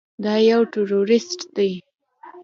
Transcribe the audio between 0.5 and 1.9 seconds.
ټروريست دى.